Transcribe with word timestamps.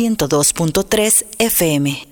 102.3 0.00 1.26
FM. 1.38 2.06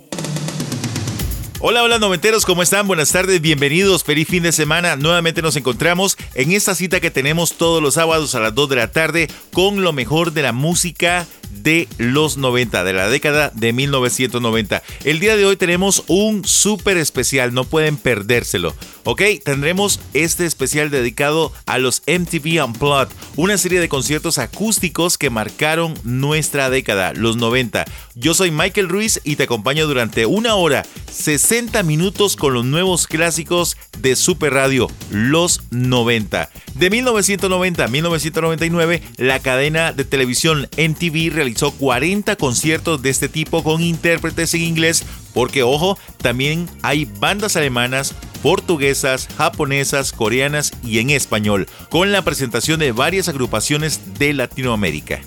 Hola, 1.61 1.83
hola 1.83 1.99
noventeros, 1.99 2.45
¿cómo 2.45 2.63
están? 2.63 2.87
Buenas 2.87 3.11
tardes, 3.13 3.41
bienvenidos, 3.41 4.05
feliz 4.05 4.29
fin 4.29 4.43
de 4.43 4.53
semana. 4.53 4.95
Nuevamente 4.97 5.41
nos 5.41 5.57
encontramos 5.57 6.19
en 6.35 6.53
esta 6.53 6.75
cita 6.75 7.01
que 7.01 7.11
tenemos 7.11 7.55
todos 7.55 7.83
los 7.83 7.95
sábados 7.95 8.35
a 8.35 8.41
las 8.41 8.55
2 8.55 8.69
de 8.69 8.77
la 8.77 8.93
tarde 8.93 9.31
con 9.55 9.83
lo 9.83 9.95
mejor 9.95 10.33
de 10.33 10.43
la 10.43 10.53
música 10.53 11.27
de 11.51 11.89
los 11.99 12.37
90, 12.37 12.85
de 12.85 12.93
la 12.93 13.09
década 13.09 13.51
de 13.55 13.73
1990. 13.73 14.83
El 15.05 15.21
día 15.21 15.37
de 15.37 15.47
hoy 15.47 15.57
tenemos 15.57 16.05
un 16.07 16.45
súper 16.45 16.97
especial, 16.97 17.55
no 17.55 17.65
pueden 17.65 17.97
perdérselo. 17.97 18.75
Ok, 19.05 19.23
tendremos 19.45 20.01
este 20.13 20.45
especial 20.45 20.91
dedicado 20.91 21.53
a 21.67 21.79
los 21.79 22.03
MTV 22.07 22.65
Unplugged, 22.65 23.09
una 23.37 23.57
serie 23.57 23.81
de 23.81 23.89
conciertos 23.89 24.39
acústicos 24.39 25.17
que 25.17 25.31
marcaron 25.31 25.95
nuestra 26.05 26.71
década, 26.71 27.13
los 27.15 27.37
90. 27.37 27.85
Yo 28.15 28.35
soy 28.35 28.51
Michael 28.51 28.89
Ruiz 28.89 29.21
y 29.25 29.37
te 29.37 29.45
acompaño 29.45 29.87
durante 29.87 30.27
una 30.27 30.57
hora, 30.57 30.85
60 31.11 31.83
minutos 31.85 32.37
con 32.37 32.53
los 32.55 32.65
nuevos 32.65 33.07
clásicos 33.07 33.77
de 33.99 34.17
Super 34.17 34.55
Radio, 34.55 34.89
los 35.11 35.63
90. 35.71 36.51
De 36.75 36.91
1990 36.91 37.85
a 37.85 37.89
1999, 37.89 39.03
la 39.17 39.41
cadena 39.41 39.93
de 39.93 40.05
televisión 40.05 40.69
MTV 40.77 41.33
realizó 41.39 41.71
40 41.73 42.37
conciertos 42.37 43.01
de 43.03 43.11
este 43.11 43.29
tipo 43.29 43.63
con 43.63 43.81
intérpretes 43.81 44.55
en 44.55 44.63
inglés, 44.63 45.05
porque 45.33 45.63
ojo, 45.63 45.99
también 46.19 46.69
hay 46.83 47.05
bandas 47.05 47.57
alemanas, 47.57 48.15
portuguesas, 48.43 49.29
japonesas, 49.37 50.13
coreanas 50.13 50.73
y 50.83 50.99
en 50.99 51.11
español, 51.11 51.67
con 51.91 52.13
la 52.13 52.23
presentación 52.23 52.81
de 52.81 52.93
varias 52.93 53.29
agrupaciones 53.29 54.19
de 54.19 54.35
Latinoamérica. 54.35 55.21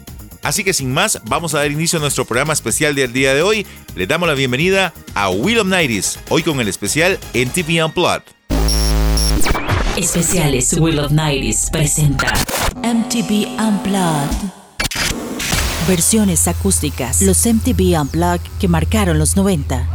Así 0.43 0.63
que 0.63 0.73
sin 0.73 0.93
más, 0.93 1.21
vamos 1.25 1.53
a 1.53 1.59
dar 1.59 1.71
inicio 1.71 1.99
a 1.99 2.01
nuestro 2.01 2.25
programa 2.25 2.53
especial 2.53 2.95
del 2.95 3.13
día 3.13 3.33
de 3.33 3.43
hoy. 3.43 3.65
Le 3.95 4.07
damos 4.07 4.27
la 4.27 4.33
bienvenida 4.33 4.93
a 5.13 5.29
Will 5.29 5.59
of 5.59 5.67
Nighties, 5.67 6.19
hoy 6.29 6.41
con 6.41 6.59
el 6.59 6.67
especial 6.67 7.19
MTV 7.33 7.85
Unplugged. 7.85 8.23
Especiales 9.97 10.73
Will 10.79 10.99
of 10.99 11.11
90s 11.11 11.69
presenta 11.69 12.33
MTV 12.81 13.59
Unplugged. 13.59 14.60
Versiones 15.87 16.47
acústicas. 16.47 17.21
Los 17.23 17.45
MTV 17.45 17.99
Unplugged 17.99 18.41
que 18.59 18.67
marcaron 18.67 19.17
los 19.17 19.35
90. 19.35 19.89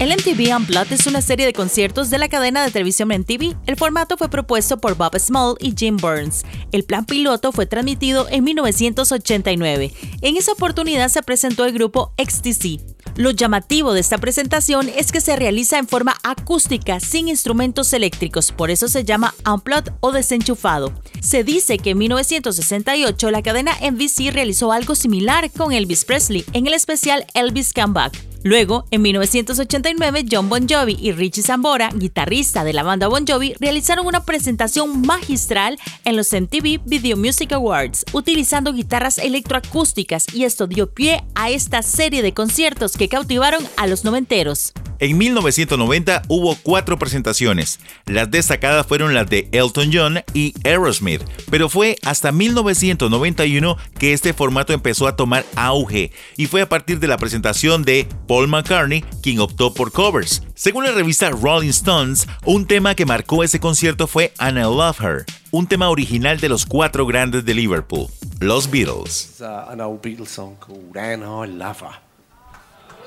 El 0.00 0.10
MTV 0.10 0.56
Unplugged 0.56 0.92
es 0.92 1.06
una 1.06 1.20
serie 1.20 1.44
de 1.44 1.52
conciertos 1.52 2.08
de 2.08 2.18
la 2.18 2.28
cadena 2.28 2.64
de 2.64 2.70
televisión 2.70 3.08
MTV. 3.08 3.56
El 3.66 3.76
formato 3.76 4.16
fue 4.16 4.30
propuesto 4.30 4.78
por 4.78 4.96
Bob 4.96 5.18
Small 5.18 5.56
y 5.60 5.74
Jim 5.76 5.96
Burns. 5.98 6.44
El 6.72 6.84
plan 6.84 7.04
piloto 7.04 7.52
fue 7.52 7.66
transmitido 7.66 8.26
en 8.30 8.44
1989. 8.44 9.92
En 10.22 10.36
esa 10.36 10.52
oportunidad 10.52 11.08
se 11.08 11.22
presentó 11.22 11.64
el 11.66 11.72
grupo 11.72 12.12
XTC. 12.16 12.80
Lo 13.18 13.32
llamativo 13.32 13.94
de 13.94 14.00
esta 14.00 14.18
presentación 14.18 14.88
es 14.88 15.10
que 15.10 15.20
se 15.20 15.34
realiza 15.34 15.76
en 15.76 15.88
forma 15.88 16.16
acústica, 16.22 17.00
sin 17.00 17.26
instrumentos 17.26 17.92
eléctricos, 17.92 18.52
por 18.52 18.70
eso 18.70 18.86
se 18.86 19.02
llama 19.02 19.34
Unplugged 19.44 19.92
o 19.98 20.12
desenchufado. 20.12 20.92
Se 21.20 21.42
dice 21.42 21.78
que 21.78 21.90
en 21.90 21.98
1968 21.98 23.30
la 23.32 23.42
cadena 23.42 23.72
NBC 23.82 24.30
realizó 24.32 24.70
algo 24.70 24.94
similar 24.94 25.50
con 25.50 25.72
Elvis 25.72 26.04
Presley 26.04 26.44
en 26.52 26.68
el 26.68 26.74
especial 26.74 27.26
Elvis 27.34 27.72
Comeback. 27.72 28.27
Luego, 28.44 28.86
en 28.92 29.02
1989, 29.02 30.26
John 30.30 30.48
Bon 30.48 30.68
Jovi 30.68 30.96
y 31.00 31.10
Richie 31.10 31.42
Zambora, 31.42 31.90
guitarrista 31.92 32.62
de 32.62 32.72
la 32.72 32.84
banda 32.84 33.08
Bon 33.08 33.26
Jovi, 33.26 33.54
realizaron 33.58 34.06
una 34.06 34.24
presentación 34.24 35.02
magistral 35.02 35.76
en 36.04 36.16
los 36.16 36.32
MTV 36.32 36.80
Video 36.84 37.16
Music 37.16 37.52
Awards, 37.52 38.04
utilizando 38.12 38.72
guitarras 38.72 39.18
electroacústicas 39.18 40.26
y 40.32 40.44
esto 40.44 40.68
dio 40.68 40.88
pie 40.88 41.24
a 41.34 41.50
esta 41.50 41.82
serie 41.82 42.22
de 42.22 42.32
conciertos 42.32 42.96
que 42.96 43.08
cautivaron 43.08 43.66
a 43.76 43.88
los 43.88 44.04
noventeros. 44.04 44.72
En 45.00 45.16
1990 45.16 46.22
hubo 46.26 46.56
cuatro 46.56 46.98
presentaciones. 46.98 47.78
Las 48.06 48.30
destacadas 48.32 48.86
fueron 48.86 49.14
las 49.14 49.30
de 49.30 49.48
Elton 49.52 49.90
John 49.92 50.20
y 50.34 50.54
Aerosmith, 50.64 51.22
pero 51.50 51.68
fue 51.68 51.96
hasta 52.02 52.32
1991 52.32 53.76
que 53.98 54.12
este 54.12 54.32
formato 54.32 54.72
empezó 54.72 55.06
a 55.06 55.14
tomar 55.14 55.44
auge 55.54 56.10
y 56.36 56.46
fue 56.46 56.62
a 56.62 56.68
partir 56.68 56.98
de 56.98 57.06
la 57.06 57.16
presentación 57.16 57.84
de 57.84 58.08
Paul 58.28 58.46
McCartney 58.46 59.02
quien 59.22 59.40
optó 59.40 59.74
por 59.74 59.90
covers. 59.90 60.42
Según 60.54 60.84
la 60.84 60.92
revista 60.92 61.30
Rolling 61.30 61.70
Stones, 61.70 62.28
un 62.44 62.66
tema 62.66 62.94
que 62.94 63.06
marcó 63.06 63.42
ese 63.42 63.58
concierto 63.58 64.06
fue 64.06 64.32
And 64.38 64.58
I 64.58 64.62
Love 64.62 65.00
Her, 65.00 65.24
un 65.50 65.66
tema 65.66 65.88
original 65.88 66.38
de 66.38 66.48
los 66.48 66.64
cuatro 66.66 67.06
grandes 67.06 67.44
de 67.44 67.54
Liverpool, 67.54 68.06
los 68.38 68.70
Beatles. 68.70 69.30
It's 69.30 69.40
uh, 69.40 69.70
an 69.70 69.80
old 69.80 70.02
Beatles 70.02 70.28
song 70.28 70.56
called 70.60 70.96
And 70.96 71.24
I 71.24 71.50
Love 71.50 71.80
Her. 71.80 71.98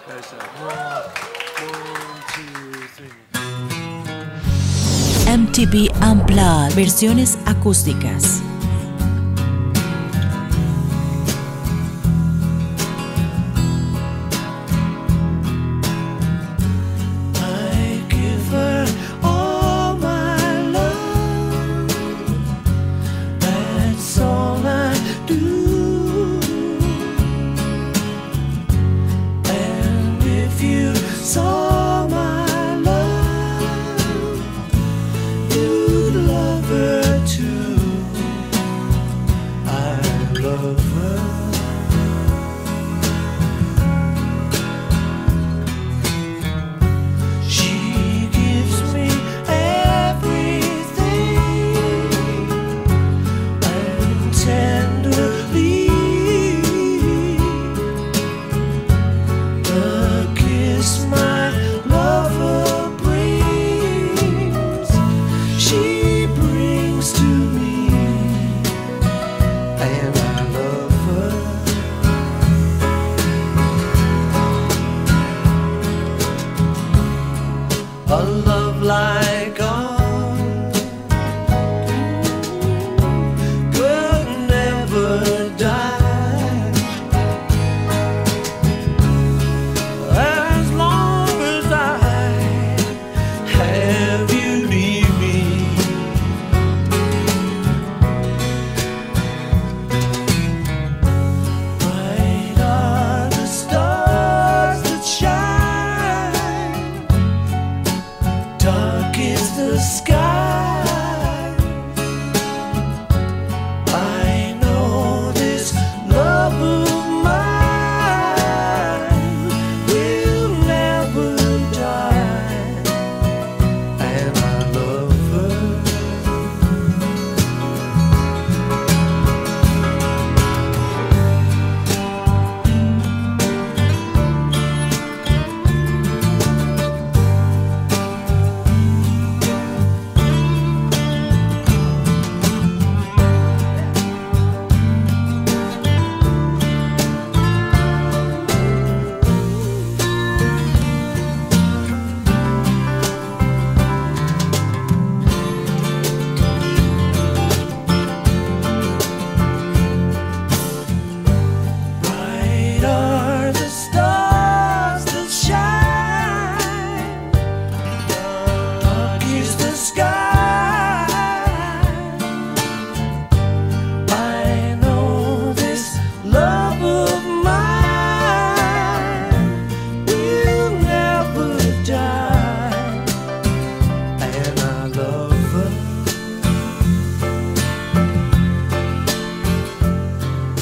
Goes, 0.07 0.33
uh, 0.33 0.43
one, 0.65 1.69
one, 1.69 2.21
two, 2.35 2.87
three. 2.97 3.09
MTV 5.27 5.89
Unplugged, 6.01 6.75
versiones 6.75 7.37
acústicas. 7.45 8.41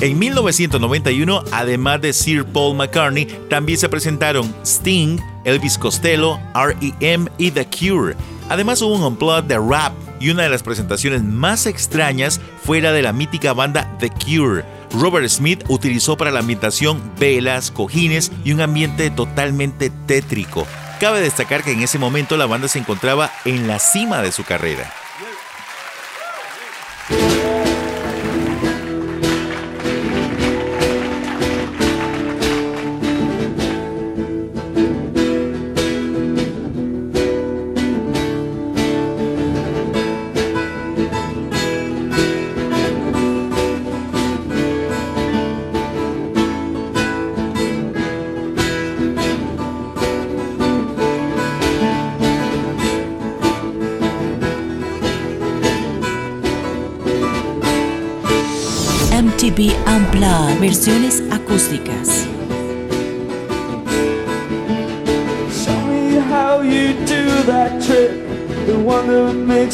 En 0.01 0.17
1991, 0.17 1.43
además 1.51 1.99
de 1.99 2.13
Sir 2.13 2.45
Paul 2.45 2.77
McCartney, 2.77 3.25
también 3.49 3.77
se 3.77 3.89
presentaron 3.89 4.55
Sting, 4.63 5.19
Elvis 5.43 5.77
Costello, 5.77 6.39
REM 6.53 7.27
y 7.37 7.51
The 7.51 7.67
Cure. 7.67 8.15
Además 8.47 8.81
hubo 8.81 8.95
un 8.95 9.03
unplug 9.03 9.43
de 9.43 9.57
rap 9.57 9.91
y 10.21 10.29
una 10.29 10.43
de 10.43 10.49
las 10.49 10.63
presentaciones 10.63 11.21
más 11.21 11.65
extrañas 11.65 12.39
fue 12.63 12.79
la 12.79 12.93
de 12.93 13.01
la 13.01 13.11
mítica 13.11 13.51
banda 13.51 13.93
The 13.99 14.09
Cure. 14.09 14.63
Robert 14.93 15.27
Smith 15.27 15.65
utilizó 15.67 16.15
para 16.15 16.31
la 16.31 16.39
ambientación 16.39 17.01
velas, 17.19 17.69
cojines 17.69 18.31
y 18.45 18.53
un 18.53 18.61
ambiente 18.61 19.09
totalmente 19.09 19.89
tétrico. 20.05 20.65
Cabe 21.01 21.19
destacar 21.19 21.61
que 21.61 21.73
en 21.73 21.81
ese 21.81 21.99
momento 21.99 22.37
la 22.37 22.45
banda 22.45 22.69
se 22.69 22.79
encontraba 22.79 23.31
en 23.43 23.67
la 23.67 23.79
cima 23.79 24.21
de 24.21 24.31
su 24.31 24.45
carrera. 24.45 24.93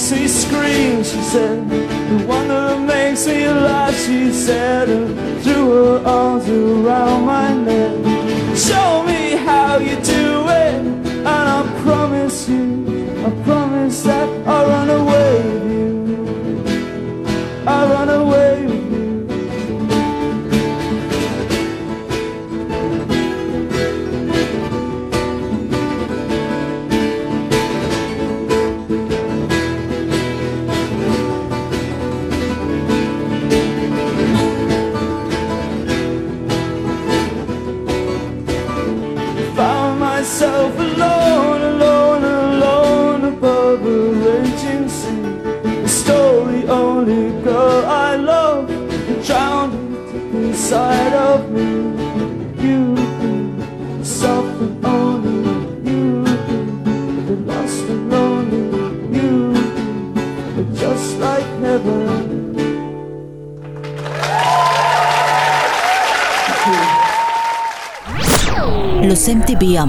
She 0.05 0.27
screamed, 0.27 1.03
she 1.03 1.19
said. 1.23 1.74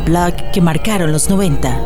Unplugged 0.07 0.53
que 0.53 0.61
marcaron 0.61 1.11
los 1.11 1.29
90. 1.29 1.81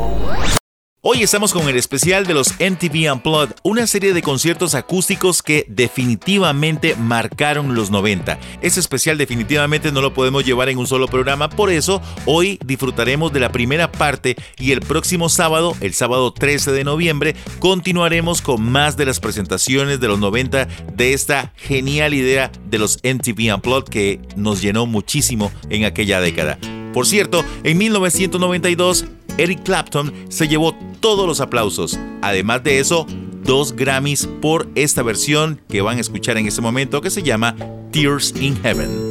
Hoy 1.00 1.22
estamos 1.22 1.54
con 1.54 1.66
el 1.70 1.76
especial 1.76 2.26
de 2.26 2.34
los 2.34 2.52
MTV 2.60 3.10
Unplugged, 3.10 3.54
una 3.62 3.86
serie 3.86 4.12
de 4.12 4.20
conciertos 4.20 4.74
acústicos 4.74 5.42
que 5.42 5.64
definitivamente 5.68 6.94
marcaron 6.96 7.74
los 7.74 7.90
90. 7.90 8.38
Ese 8.60 8.78
especial 8.78 9.16
definitivamente 9.16 9.90
no 9.90 10.02
lo 10.02 10.12
podemos 10.12 10.44
llevar 10.44 10.68
en 10.68 10.76
un 10.76 10.86
solo 10.86 11.08
programa, 11.08 11.48
por 11.48 11.70
eso 11.70 12.02
hoy 12.26 12.58
disfrutaremos 12.62 13.32
de 13.32 13.40
la 13.40 13.52
primera 13.52 13.90
parte 13.90 14.36
y 14.58 14.72
el 14.72 14.80
próximo 14.80 15.30
sábado, 15.30 15.74
el 15.80 15.94
sábado 15.94 16.34
13 16.34 16.72
de 16.72 16.84
noviembre, 16.84 17.34
continuaremos 17.58 18.42
con 18.42 18.62
más 18.70 18.98
de 18.98 19.06
las 19.06 19.18
presentaciones 19.18 19.98
de 19.98 20.08
los 20.08 20.18
90 20.18 20.68
de 20.92 21.14
esta 21.14 21.54
genial 21.56 22.12
idea 22.12 22.52
de 22.66 22.78
los 22.78 22.98
MTV 23.02 23.54
Unplugged 23.54 23.88
que 23.88 24.20
nos 24.36 24.60
llenó 24.60 24.84
muchísimo 24.84 25.50
en 25.70 25.86
aquella 25.86 26.20
década. 26.20 26.58
Por 26.92 27.06
cierto, 27.06 27.44
en 27.62 27.78
1992, 27.78 29.06
Eric 29.38 29.62
Clapton 29.62 30.12
se 30.28 30.48
llevó 30.48 30.74
todos 31.00 31.26
los 31.26 31.40
aplausos. 31.40 31.98
Además 32.22 32.62
de 32.64 32.78
eso, 32.78 33.06
dos 33.44 33.74
Grammys 33.74 34.28
por 34.40 34.68
esta 34.74 35.02
versión 35.02 35.60
que 35.68 35.82
van 35.82 35.98
a 35.98 36.00
escuchar 36.00 36.36
en 36.36 36.46
este 36.46 36.60
momento 36.60 37.00
que 37.00 37.10
se 37.10 37.22
llama 37.22 37.56
Tears 37.90 38.34
in 38.40 38.60
Heaven. 38.62 39.10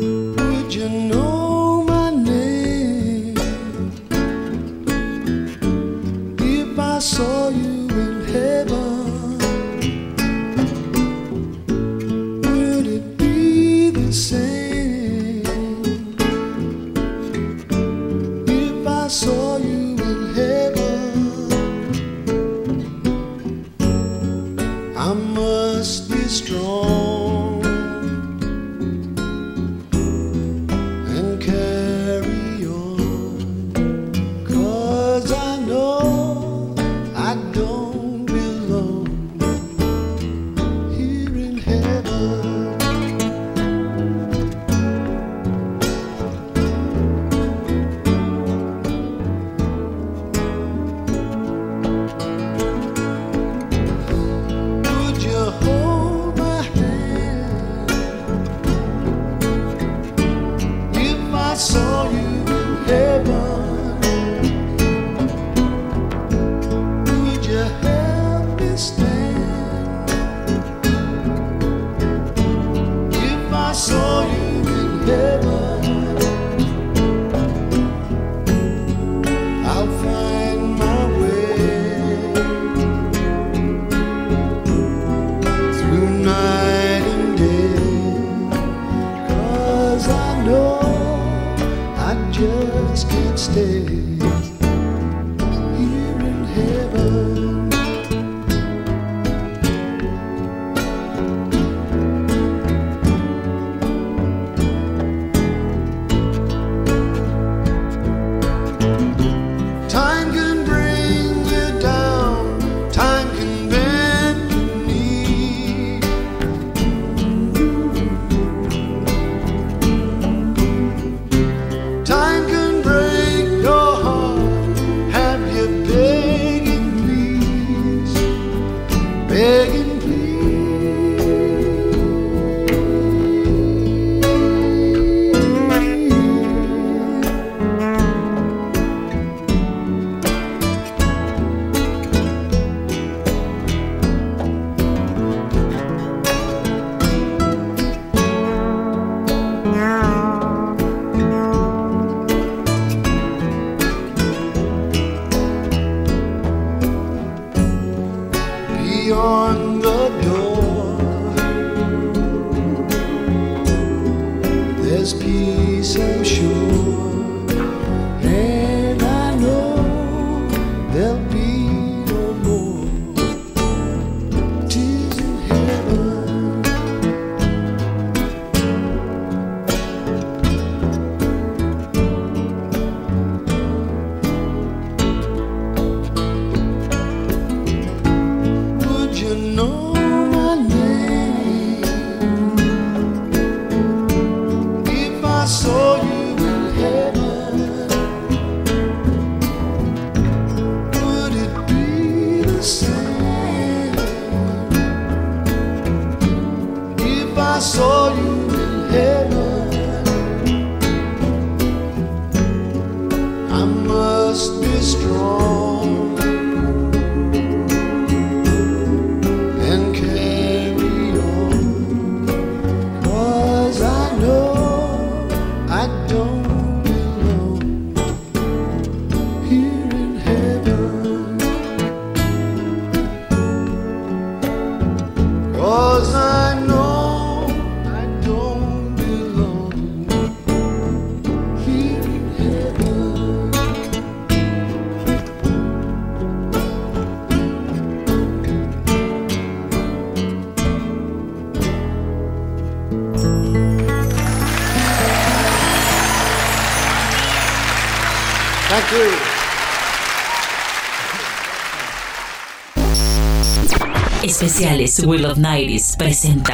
Especiales 264.29 264.99
Will 264.99 265.25
of 265.25 265.39
Nights 265.39 265.95
presenta 265.97 266.53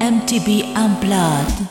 MTV 0.00 0.64
Unplugged. 0.74 1.68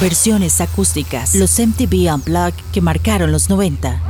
Versiones 0.00 0.58
acústicas. 0.62 1.34
Los 1.34 1.58
MTV 1.58 2.10
Unplugged 2.14 2.54
que 2.72 2.80
marcaron 2.80 3.30
los 3.30 3.50
90. 3.50 4.00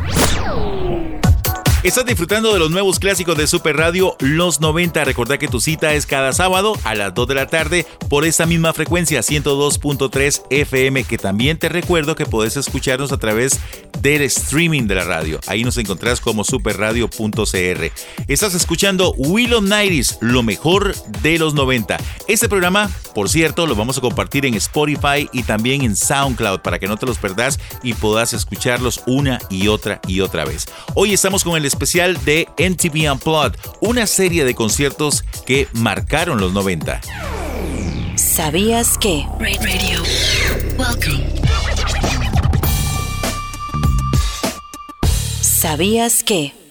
Estás 1.86 2.04
disfrutando 2.04 2.52
de 2.52 2.58
los 2.58 2.72
nuevos 2.72 2.98
clásicos 2.98 3.38
de 3.38 3.46
Super 3.46 3.76
Radio 3.76 4.16
Los 4.18 4.60
90. 4.60 5.04
Recordá 5.04 5.38
que 5.38 5.46
tu 5.46 5.60
cita 5.60 5.94
es 5.94 6.04
cada 6.04 6.32
sábado 6.32 6.76
a 6.82 6.96
las 6.96 7.14
2 7.14 7.28
de 7.28 7.34
la 7.36 7.46
tarde 7.46 7.86
por 8.10 8.24
esta 8.24 8.44
misma 8.44 8.72
frecuencia 8.72 9.20
102.3 9.20 10.42
FM 10.50 11.04
que 11.04 11.16
también 11.16 11.60
te 11.60 11.68
recuerdo 11.68 12.16
que 12.16 12.26
podés 12.26 12.56
escucharnos 12.56 13.12
a 13.12 13.18
través 13.18 13.60
del 14.00 14.22
streaming 14.22 14.88
de 14.88 14.96
la 14.96 15.04
radio. 15.04 15.38
Ahí 15.46 15.62
nos 15.62 15.78
encontrás 15.78 16.20
como 16.20 16.42
superradio.cr. 16.42 17.92
Estás 18.26 18.54
escuchando 18.54 19.12
Willow 19.12 19.62
Nighties, 19.62 20.18
lo 20.20 20.42
mejor 20.42 20.92
de 21.22 21.38
los 21.38 21.54
90. 21.54 21.98
Este 22.26 22.48
programa, 22.48 22.90
por 23.14 23.28
cierto, 23.28 23.64
lo 23.64 23.76
vamos 23.76 23.96
a 23.96 24.00
compartir 24.00 24.44
en 24.44 24.54
Spotify 24.54 25.28
y 25.32 25.44
también 25.44 25.82
en 25.82 25.94
SoundCloud 25.94 26.62
para 26.62 26.80
que 26.80 26.88
no 26.88 26.96
te 26.96 27.06
los 27.06 27.18
perdás 27.18 27.60
y 27.84 27.94
puedas 27.94 28.32
escucharlos 28.32 29.04
una 29.06 29.38
y 29.50 29.68
otra 29.68 30.00
y 30.08 30.20
otra 30.20 30.44
vez. 30.44 30.66
Hoy 30.94 31.14
estamos 31.14 31.44
con 31.44 31.56
el 31.56 31.75
especial 31.76 32.24
de 32.24 32.48
MTV 32.58 33.12
Unplugged, 33.12 33.58
una 33.80 34.06
serie 34.06 34.46
de 34.46 34.54
conciertos 34.54 35.24
que 35.44 35.68
marcaron 35.74 36.40
los 36.40 36.54
90. 36.54 37.02
¿Sabías 38.16 38.96
que? 38.96 39.26
Radio. 39.38 40.02
Welcome. 40.78 41.26
¿Sabías 45.42 46.24
que? 46.24 46.65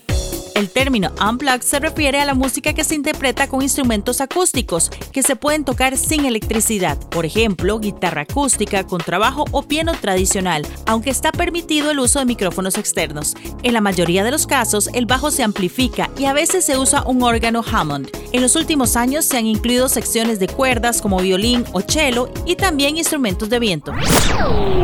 El 0.56 0.70
término 0.70 1.12
unplugged 1.22 1.64
se 1.64 1.80
refiere 1.80 2.22
a 2.22 2.26
la 2.26 2.34
música 2.34 2.72
que 2.72 2.86
se 2.86 2.96
interpreta 2.96 3.50
con 3.50 3.62
instrumentos 3.62 4.22
acústicos 4.22 4.90
que 5.12 5.22
se 5.22 5.36
pueden 5.36 5.66
tocar 5.66 5.98
sin 5.98 6.24
electricidad, 6.24 6.98
por 7.10 7.26
ejemplo, 7.26 7.78
guitarra 7.78 8.22
acústica, 8.22 8.88
contrabajo 8.88 9.44
o 9.52 9.64
piano 9.64 9.92
tradicional, 10.00 10.66
aunque 10.86 11.10
está 11.10 11.34
permitido 11.34 11.92
el 11.92 12.00
uso 12.00 12.20
de 12.20 12.26
micrófonos 12.26 12.78
externos. 12.78 13.36
En 13.64 13.74
la 13.74 13.82
mayoría 13.82 14.24
de 14.24 14.32
los 14.32 14.48
casos, 14.48 14.90
el 14.94 15.06
bajo 15.06 15.30
se 15.30 15.44
amplifica 15.44 16.10
y 16.18 16.24
a 16.24 16.32
veces 16.32 16.64
se 16.64 16.78
usa 16.78 17.04
un 17.06 17.22
órgano 17.22 17.62
Hammond. 17.70 18.10
En 18.32 18.42
los 18.42 18.56
últimos 18.56 18.96
años 18.96 19.26
se 19.26 19.38
han 19.38 19.48
incluido 19.48 19.90
secciones 19.90 20.40
de 20.40 20.48
cuerdas 20.48 21.02
como 21.02 21.20
violín 21.20 21.66
o 21.74 21.82
cello 21.82 22.32
y 22.46 22.56
también 22.56 22.96
instrumentos 22.96 23.50
de 23.50 23.60
viento. 23.60 23.92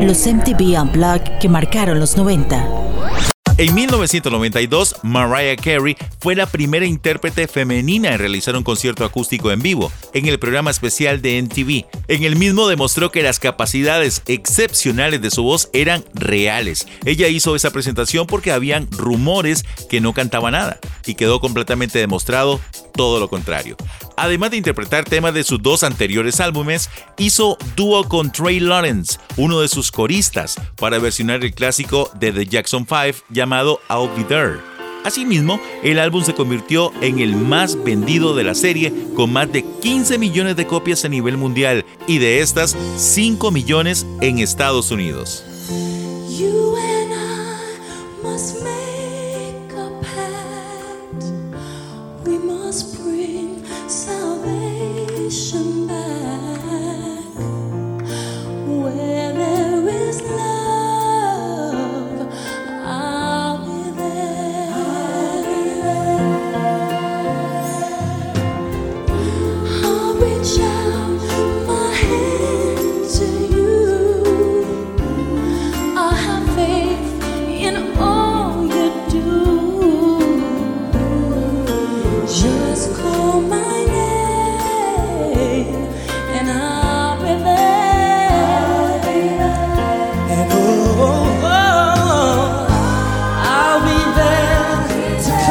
Los 0.01 0.27
MTV 0.27 0.81
Unplugged 0.81 1.39
que 1.39 1.47
marcaron 1.47 1.97
los 1.97 2.17
90. 2.17 3.30
En 3.61 3.75
1992, 3.75 4.95
Mariah 5.03 5.55
Carey 5.55 5.95
fue 6.19 6.33
la 6.33 6.47
primera 6.47 6.83
intérprete 6.83 7.47
femenina 7.47 8.11
en 8.11 8.17
realizar 8.17 8.55
un 8.55 8.63
concierto 8.63 9.05
acústico 9.05 9.51
en 9.51 9.61
vivo 9.61 9.91
en 10.15 10.27
el 10.27 10.39
programa 10.39 10.71
especial 10.71 11.21
de 11.21 11.39
MTV. 11.39 11.85
En 12.07 12.23
el 12.23 12.37
mismo 12.37 12.67
demostró 12.67 13.11
que 13.11 13.21
las 13.21 13.37
capacidades 13.37 14.23
excepcionales 14.25 15.21
de 15.21 15.29
su 15.29 15.43
voz 15.43 15.69
eran 15.73 16.03
reales. 16.15 16.87
Ella 17.05 17.27
hizo 17.27 17.55
esa 17.55 17.69
presentación 17.69 18.25
porque 18.25 18.51
habían 18.51 18.89
rumores 18.89 19.63
que 19.91 20.01
no 20.01 20.13
cantaba 20.13 20.49
nada 20.49 20.79
y 21.05 21.13
quedó 21.13 21.39
completamente 21.39 21.99
demostrado 21.99 22.59
todo 22.95 23.19
lo 23.19 23.29
contrario. 23.29 23.77
Además 24.21 24.51
de 24.51 24.57
interpretar 24.57 25.03
temas 25.03 25.33
de 25.33 25.43
sus 25.43 25.63
dos 25.63 25.81
anteriores 25.81 26.39
álbumes, 26.39 26.91
hizo 27.17 27.57
dúo 27.75 28.07
con 28.07 28.31
Trey 28.31 28.59
Lawrence, 28.59 29.17
uno 29.35 29.61
de 29.61 29.67
sus 29.67 29.91
coristas, 29.91 30.61
para 30.75 30.99
versionar 30.99 31.43
el 31.43 31.55
clásico 31.55 32.11
de 32.19 32.31
The 32.31 32.45
Jackson 32.45 32.85
5 32.87 33.25
llamado 33.29 33.79
I'll 33.89 34.11
Be 34.15 34.23
There. 34.25 34.59
Asimismo, 35.03 35.59
el 35.81 35.97
álbum 35.97 36.23
se 36.23 36.35
convirtió 36.35 36.93
en 37.01 37.17
el 37.17 37.35
más 37.35 37.83
vendido 37.83 38.35
de 38.35 38.43
la 38.43 38.53
serie, 38.53 38.93
con 39.15 39.33
más 39.33 39.51
de 39.51 39.65
15 39.81 40.19
millones 40.19 40.55
de 40.55 40.67
copias 40.67 41.03
a 41.03 41.09
nivel 41.09 41.37
mundial 41.37 41.83
y 42.05 42.19
de 42.19 42.41
estas 42.41 42.77
5 42.97 43.49
millones 43.49 44.05
en 44.21 44.37
Estados 44.37 44.91
Unidos. 44.91 45.43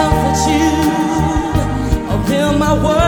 comfort 0.01 0.41
you. 0.51 0.69
Oh, 2.11 2.25
hear 2.29 2.53
my 2.59 2.73
world. 2.83 3.00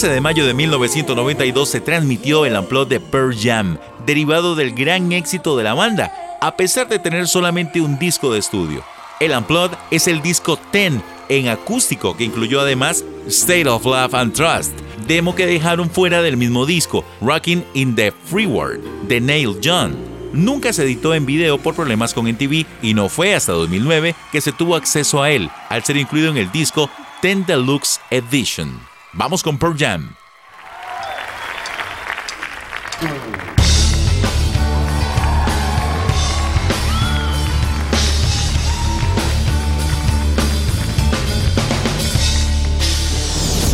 13 0.00 0.14
de 0.14 0.20
mayo 0.22 0.46
de 0.46 0.54
1992 0.54 1.68
se 1.68 1.80
transmitió 1.82 2.46
el 2.46 2.56
Unplugged 2.56 2.88
de 2.88 3.00
Pearl 3.00 3.36
Jam, 3.38 3.76
derivado 4.06 4.54
del 4.54 4.72
gran 4.72 5.12
éxito 5.12 5.58
de 5.58 5.64
la 5.64 5.74
banda, 5.74 6.38
a 6.40 6.56
pesar 6.56 6.88
de 6.88 6.98
tener 6.98 7.28
solamente 7.28 7.82
un 7.82 7.98
disco 7.98 8.32
de 8.32 8.38
estudio. 8.38 8.82
El 9.20 9.32
Unplugged 9.32 9.76
es 9.90 10.08
el 10.08 10.22
disco 10.22 10.58
10 10.72 11.02
en 11.28 11.48
acústico 11.48 12.16
que 12.16 12.24
incluyó 12.24 12.62
además 12.62 13.04
State 13.26 13.68
of 13.68 13.84
Love 13.84 14.14
and 14.14 14.32
Trust, 14.32 14.72
demo 15.06 15.34
que 15.34 15.44
dejaron 15.44 15.90
fuera 15.90 16.22
del 16.22 16.38
mismo 16.38 16.64
disco, 16.64 17.04
Rocking 17.20 17.62
in 17.74 17.94
the 17.94 18.10
Free 18.10 18.46
World, 18.46 18.82
de 19.06 19.20
Neil 19.20 19.58
John. 19.62 19.98
Nunca 20.32 20.72
se 20.72 20.84
editó 20.84 21.12
en 21.14 21.26
video 21.26 21.58
por 21.58 21.74
problemas 21.74 22.14
con 22.14 22.24
MTV 22.24 22.64
y 22.80 22.94
no 22.94 23.10
fue 23.10 23.34
hasta 23.34 23.52
2009 23.52 24.14
que 24.32 24.40
se 24.40 24.52
tuvo 24.52 24.76
acceso 24.76 25.22
a 25.22 25.30
él, 25.30 25.50
al 25.68 25.84
ser 25.84 25.98
incluido 25.98 26.30
en 26.30 26.38
el 26.38 26.50
disco 26.50 26.88
10 27.20 27.46
Deluxe 27.46 28.00
Edition. 28.10 28.89
Vamos 29.12 29.42
con 29.42 29.58
Pearl 29.58 29.76
Jam. 29.76 30.14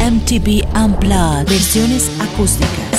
MTV 0.00 0.64
Unplugged, 0.74 1.48
versiones 1.48 2.10
acústicas. 2.20 2.95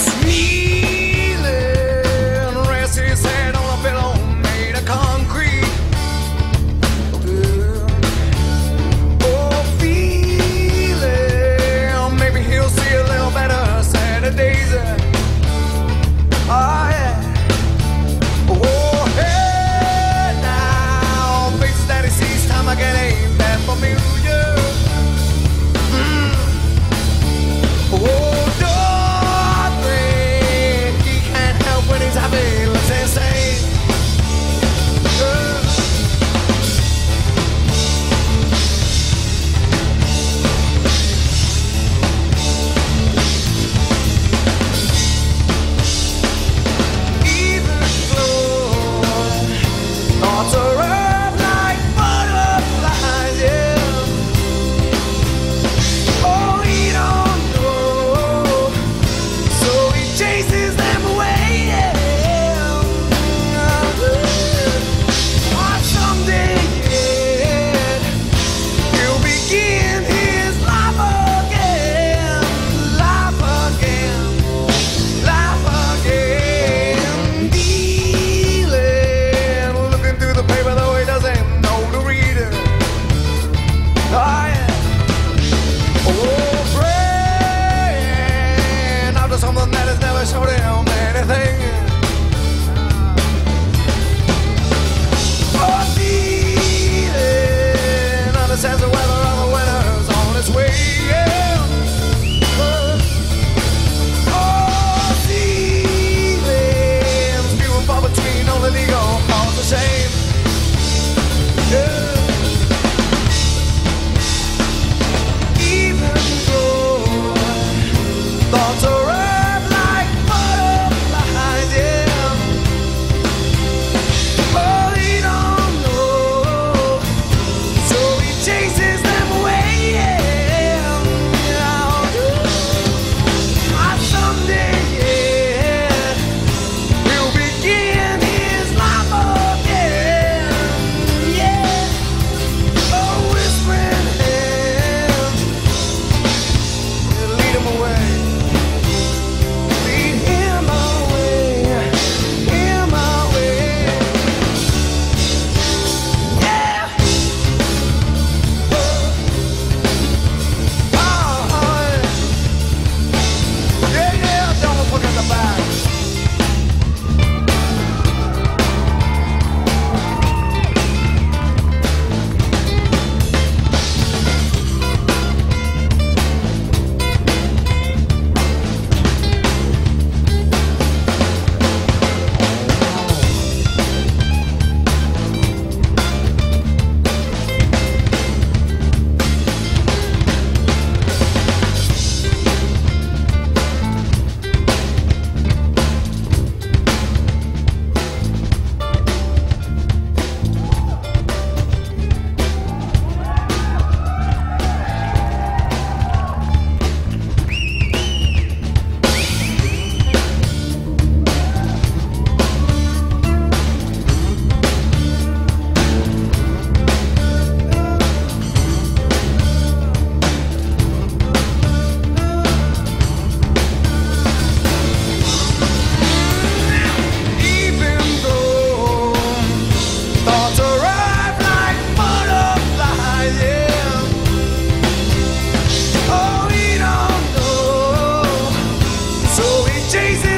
Jesus. 239.89 240.36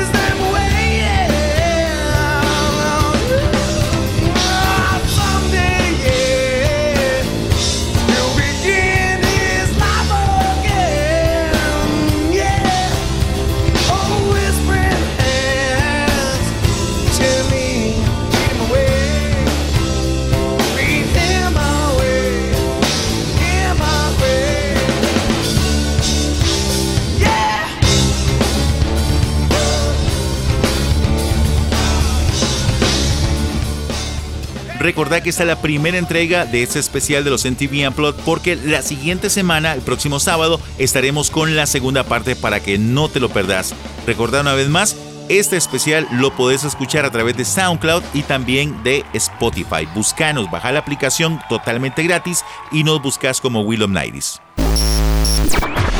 Recordad 34.99 35.23
que 35.23 35.29
esta 35.29 35.43
es 35.43 35.47
la 35.47 35.61
primera 35.61 35.97
entrega 35.97 36.45
de 36.45 36.61
este 36.61 36.77
especial 36.77 37.23
de 37.23 37.29
los 37.29 37.45
MTV 37.45 37.87
Unplugged 37.87 38.21
porque 38.25 38.57
la 38.57 38.81
siguiente 38.81 39.29
semana, 39.29 39.73
el 39.73 39.79
próximo 39.79 40.19
sábado, 40.19 40.59
estaremos 40.77 41.29
con 41.29 41.55
la 41.55 41.67
segunda 41.67 42.03
parte 42.03 42.35
para 42.35 42.59
que 42.59 42.77
no 42.77 43.07
te 43.07 43.21
lo 43.21 43.29
perdas. 43.29 43.73
Recordad 44.05 44.41
una 44.41 44.55
vez 44.55 44.67
más, 44.67 44.97
este 45.29 45.55
especial 45.55 46.05
lo 46.11 46.35
podés 46.35 46.65
escuchar 46.65 47.05
a 47.05 47.11
través 47.11 47.37
de 47.37 47.45
SoundCloud 47.45 48.03
y 48.13 48.23
también 48.23 48.83
de 48.83 49.05
Spotify. 49.13 49.87
Buscanos, 49.95 50.51
baja 50.51 50.73
la 50.73 50.79
aplicación 50.79 51.39
totalmente 51.47 52.03
gratis 52.03 52.43
y 52.73 52.83
nos 52.83 53.01
buscas 53.01 53.39
como 53.39 53.61
Will 53.61 53.83
of 53.83 53.91
Nighties. 53.91 54.41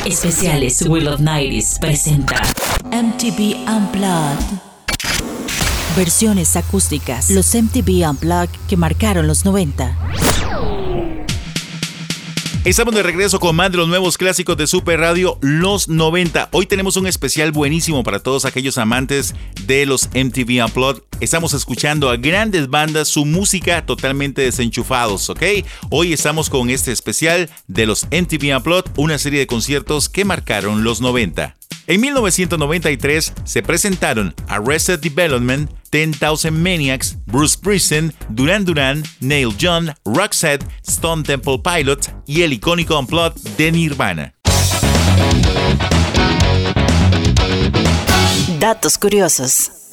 Especiales 0.04 0.82
Will 0.86 1.08
of 1.08 1.20
Nighties 1.20 1.78
presenta 1.80 2.36
MTV 2.92 3.66
Unplugged. 3.66 4.69
Versiones 5.96 6.54
acústicas. 6.54 7.30
Los 7.30 7.52
MTV 7.52 8.08
Unplugged 8.08 8.50
que 8.68 8.76
marcaron 8.76 9.26
los 9.26 9.44
90. 9.44 9.96
Estamos 12.64 12.94
de 12.94 13.02
regreso 13.02 13.40
con 13.40 13.56
más 13.56 13.72
de 13.72 13.78
los 13.78 13.88
nuevos 13.88 14.16
clásicos 14.16 14.56
de 14.56 14.66
Super 14.66 15.00
Radio 15.00 15.38
Los 15.40 15.88
90. 15.88 16.50
Hoy 16.52 16.66
tenemos 16.66 16.96
un 16.96 17.06
especial 17.06 17.50
buenísimo 17.50 18.04
para 18.04 18.20
todos 18.20 18.44
aquellos 18.44 18.78
amantes 18.78 19.34
de 19.66 19.84
los 19.84 20.08
MTV 20.14 20.64
Unplugged. 20.66 21.02
Estamos 21.20 21.54
escuchando 21.54 22.08
a 22.08 22.16
grandes 22.16 22.68
bandas, 22.68 23.08
su 23.08 23.24
música 23.24 23.84
totalmente 23.84 24.42
desenchufados, 24.42 25.28
¿ok? 25.28 25.42
Hoy 25.90 26.12
estamos 26.12 26.50
con 26.50 26.70
este 26.70 26.92
especial 26.92 27.50
de 27.66 27.86
los 27.86 28.04
MTV 28.12 28.56
Unplugged, 28.56 28.92
una 28.96 29.18
serie 29.18 29.40
de 29.40 29.46
conciertos 29.46 30.08
que 30.08 30.24
marcaron 30.24 30.84
los 30.84 31.00
90. 31.00 31.56
En 31.86 32.00
1993 32.00 33.32
se 33.44 33.62
presentaron 33.62 34.32
Arrested 34.46 35.00
Development, 35.00 35.68
10,000 35.90 36.52
Maniacs, 36.52 37.16
Bruce 37.26 37.54
Springsteen, 37.54 38.14
Duran 38.28 38.64
Duran, 38.64 39.02
Neil 39.18 39.50
John, 39.60 39.92
Roxette, 40.04 40.64
Stone 40.86 41.24
Temple 41.24 41.58
Pilot 41.58 42.12
y 42.26 42.42
el 42.42 42.52
icónico 42.52 42.96
Unplugged 42.96 43.40
de 43.56 43.72
Nirvana. 43.72 44.34
Datos 48.60 48.98
curiosos. 48.98 49.89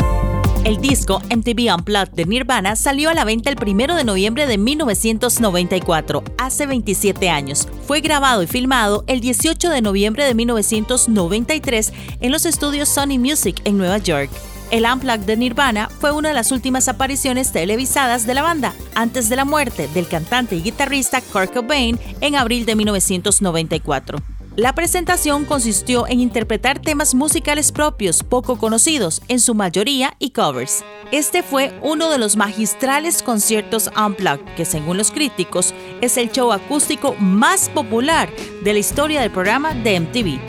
El 0.68 0.82
disco 0.82 1.22
MTV 1.34 1.74
Unplugged 1.74 2.12
de 2.12 2.26
Nirvana 2.26 2.76
salió 2.76 3.10
a 3.10 3.14
la 3.14 3.24
venta 3.24 3.50
el 3.50 3.56
1 3.58 3.96
de 3.96 4.04
noviembre 4.04 4.48
de 4.48 4.58
1994, 4.58 6.26
hace 6.38 6.68
27 6.68 7.30
años. 7.30 7.70
Fue 7.88 8.02
grabado 8.02 8.44
y 8.44 8.48
filmado 8.48 9.06
el 9.08 9.22
18 9.22 9.70
de 9.70 9.82
noviembre 9.82 10.26
de 10.26 10.34
1993 10.34 11.94
en 12.20 12.32
los 12.34 12.46
estudios 12.46 12.90
Sony 12.90 13.18
Music 13.18 13.62
en 13.64 13.78
Nueva 13.78 14.00
York. 14.00 14.30
El 14.70 14.84
Unplugged 14.84 15.26
de 15.26 15.38
Nirvana 15.38 15.88
fue 16.02 16.12
una 16.12 16.28
de 16.28 16.36
las 16.36 16.52
últimas 16.52 16.90
apariciones 16.90 17.54
televisadas 17.54 18.28
de 18.28 18.34
la 18.34 18.42
banda, 18.42 18.74
antes 18.94 19.30
de 19.30 19.38
la 19.38 19.46
muerte 19.46 19.88
del 19.94 20.10
cantante 20.10 20.58
y 20.58 20.64
guitarrista 20.64 21.22
Kurt 21.22 21.54
Cobain 21.54 21.98
en 22.20 22.36
abril 22.36 22.66
de 22.66 22.76
1994. 22.76 24.37
La 24.58 24.74
presentación 24.74 25.46
consistió 25.46 26.08
en 26.08 26.20
interpretar 26.20 26.80
temas 26.80 27.14
musicales 27.14 27.72
propios 27.72 28.24
poco 28.24 28.58
conocidos, 28.58 29.22
en 29.28 29.40
su 29.40 29.54
mayoría 29.54 30.16
y 30.18 30.32
covers. 30.32 30.84
Este 31.12 31.44
fue 31.44 31.80
uno 31.84 32.10
de 32.10 32.18
los 32.18 32.38
magistrales 32.38 33.22
conciertos 33.22 33.92
Unplugged, 33.96 34.56
que 34.56 34.66
según 34.66 34.98
los 34.98 35.12
críticos 35.12 35.76
es 36.02 36.18
el 36.18 36.32
show 36.32 36.52
acústico 36.52 37.14
más 37.20 37.70
popular 37.70 38.32
de 38.64 38.74
la 38.74 38.80
historia 38.80 39.22
del 39.22 39.30
programa 39.30 39.76
de 39.76 40.00
MTV. 40.00 40.40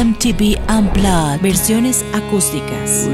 MTV 0.00 0.60
Unplugged, 0.70 1.42
versiones 1.42 2.04
acústicas. 2.12 3.08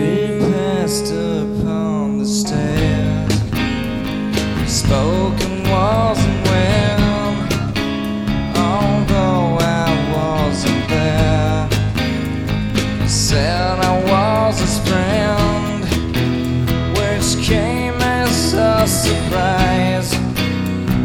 Surprise. 18.88 20.14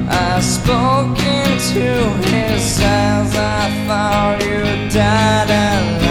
I 0.10 0.39
spoke 0.39 1.19
into 1.19 1.91
his 2.30 2.80
eyes, 2.82 3.36
I 3.36 3.86
thought 3.88 4.41
you 4.41 4.89
died 4.89 6.03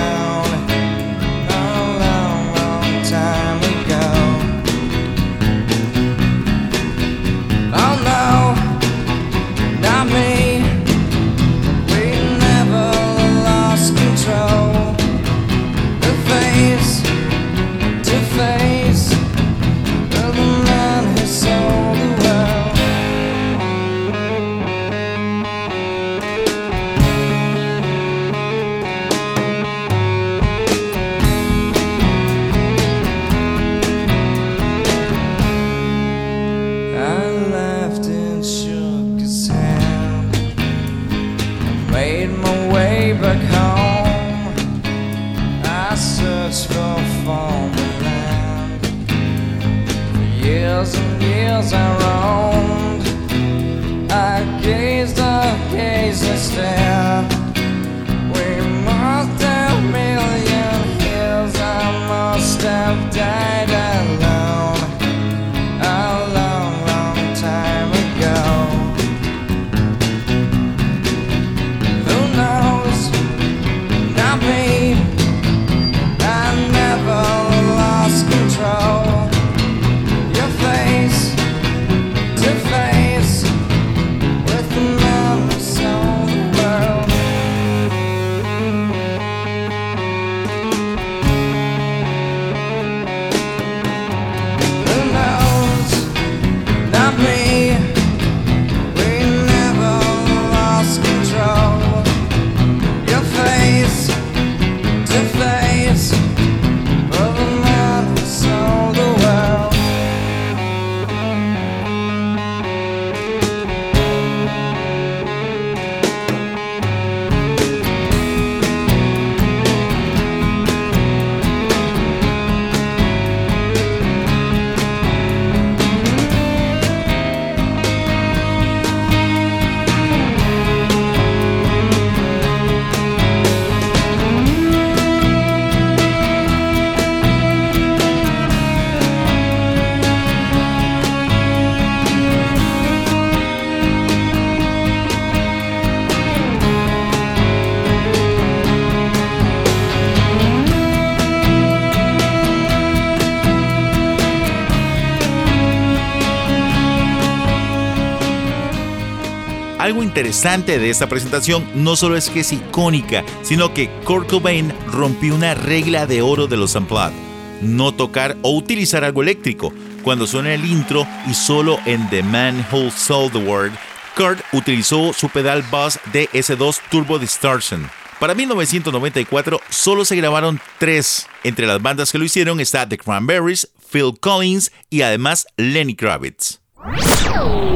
interesante 160.23 160.79
de 160.79 160.89
esta 160.89 161.09
presentación 161.09 161.69
no 161.75 161.97
solo 161.97 162.17
es 162.17 162.31
que 162.31 162.41
es 162.41 162.53
icónica, 162.53 163.25
sino 163.43 163.75
que 163.75 163.91
Kurt 164.05 164.31
Cobain 164.31 164.73
rompió 164.87 165.35
una 165.35 165.55
regla 165.55 166.07
de 166.07 166.23
oro 166.23 166.47
de 166.47 166.57
los 166.57 166.77
Unplugged. 166.77 167.13
No 167.61 167.93
tocar 167.93 168.37
o 168.43 168.57
utilizar 168.57 169.03
algo 169.03 169.23
eléctrico. 169.23 169.75
Cuando 170.05 170.29
suena 170.29 170.55
el 170.55 170.65
intro 170.65 171.09
y 171.29 171.35
solo 171.35 171.81
en 171.87 172.09
The 172.09 172.23
Man 172.23 172.65
Who 172.71 172.93
Sold 172.93 173.33
the 173.33 173.39
World, 173.41 173.77
Kurt 174.17 174.39
utilizó 174.53 175.13
su 175.13 175.29
pedal 175.29 175.65
Buzz 175.73 175.99
DS2 176.13 176.79
Turbo 176.89 177.19
Distortion. 177.19 177.91
Para 178.21 178.37
1994 178.37 179.61
solo 179.71 180.05
se 180.05 180.15
grabaron 180.15 180.61
tres. 180.79 181.27
Entre 181.43 181.67
las 181.67 181.83
bandas 181.83 182.13
que 182.13 182.19
lo 182.19 182.25
hicieron 182.25 182.61
está 182.61 182.89
The 182.89 182.97
Cranberries, 182.97 183.69
Phil 183.91 184.13
Collins 184.21 184.71
y 184.89 185.03
además 185.03 185.49
Lenny 185.57 185.97
Kravitz. 185.97 186.62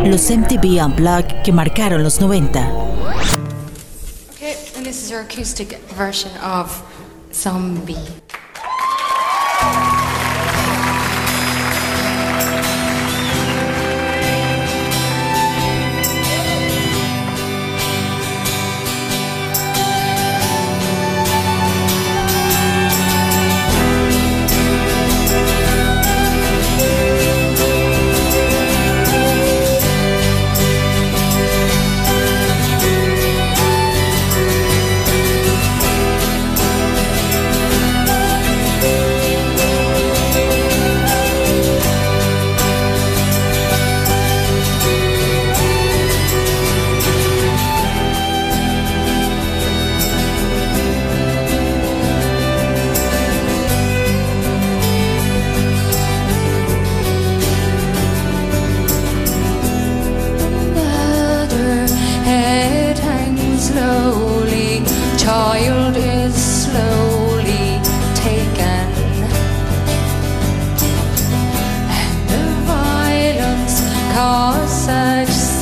Los 0.04 0.30
MTV 0.30 0.84
Unplugged 0.84 1.42
que 1.42 1.52
marcaron 1.52 2.02
los 2.02 2.20
90. 2.20 2.60
Okay, 4.30 4.56
and 4.76 4.84
this 4.84 5.02
is 5.02 5.12
our 5.12 5.20
acoustic 5.20 5.78
version 5.96 6.30
of 6.42 6.82
Zombie. 7.32 7.96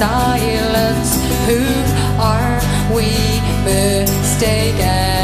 silence. 0.04 1.12
Who 1.48 1.64
are 2.20 2.60
we 2.94 3.08
mistaken? 3.64 5.23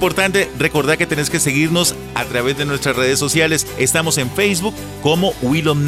Importante, 0.00 0.50
recordad 0.58 0.96
que 0.96 1.06
tenés 1.06 1.28
que 1.28 1.38
seguirnos 1.38 1.94
a 2.14 2.24
través 2.24 2.56
de 2.56 2.64
nuestras 2.64 2.96
redes 2.96 3.18
sociales. 3.18 3.66
Estamos 3.76 4.16
en 4.16 4.30
Facebook 4.30 4.74
como 5.02 5.34
Willom. 5.42 5.86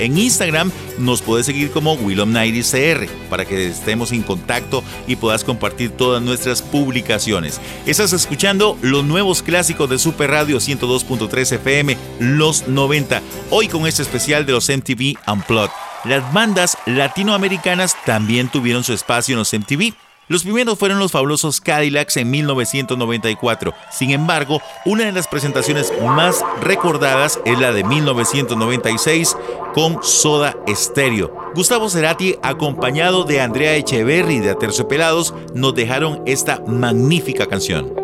En 0.00 0.18
Instagram 0.18 0.72
nos 0.98 1.22
puedes 1.22 1.46
seguir 1.46 1.70
como 1.70 1.92
Willom 1.94 2.32
Nighties 2.32 2.72
CR 2.72 3.06
para 3.30 3.44
que 3.44 3.68
estemos 3.68 4.10
en 4.10 4.22
contacto 4.22 4.82
y 5.06 5.14
puedas 5.14 5.44
compartir 5.44 5.92
todas 5.92 6.20
nuestras 6.20 6.62
publicaciones. 6.62 7.60
Estás 7.86 8.12
escuchando 8.12 8.76
los 8.82 9.04
nuevos 9.04 9.40
clásicos 9.40 9.88
de 9.88 10.00
Super 10.00 10.32
Radio 10.32 10.56
102.3 10.56 11.52
FM, 11.52 11.96
los 12.18 12.66
90. 12.66 13.22
Hoy 13.50 13.68
con 13.68 13.86
este 13.86 14.02
especial 14.02 14.46
de 14.46 14.52
los 14.52 14.68
MTV 14.68 15.16
Unplugged. 15.30 15.70
Las 16.04 16.32
bandas 16.32 16.76
latinoamericanas 16.86 17.94
también 18.04 18.48
tuvieron 18.48 18.82
su 18.82 18.92
espacio 18.92 19.34
en 19.34 19.38
los 19.38 19.52
MTV 19.52 19.94
Los 20.26 20.42
primeros 20.42 20.78
fueron 20.78 20.98
los 20.98 21.12
fabulosos 21.12 21.60
Cadillacs 21.60 22.16
en 22.16 22.30
1994. 22.30 23.74
Sin 23.90 24.10
embargo, 24.10 24.62
una 24.86 25.04
de 25.04 25.12
las 25.12 25.28
presentaciones 25.28 25.92
más 26.02 26.42
recordadas 26.62 27.40
es 27.44 27.58
la 27.58 27.72
de 27.72 27.84
1996 27.84 29.36
con 29.74 30.02
Soda 30.02 30.56
Stereo. 30.68 31.52
Gustavo 31.54 31.90
Cerati, 31.90 32.36
acompañado 32.42 33.24
de 33.24 33.42
Andrea 33.42 33.76
Echeverry 33.76 34.38
de 34.38 34.50
Aterciopelados, 34.50 35.34
nos 35.52 35.74
dejaron 35.74 36.22
esta 36.24 36.60
magnífica 36.66 37.46
canción. 37.46 38.03